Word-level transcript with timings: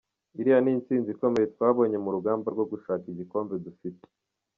Iriya 0.39 0.59
ni 0.61 0.71
intsinzi 0.77 1.09
ikomeye 1.11 1.45
twabonye 1.53 1.97
mu 2.03 2.09
rugamba 2.15 2.47
rwo 2.53 2.65
gushaka 2.71 3.03
igikombe 3.13 3.53
dufite. 3.65 4.05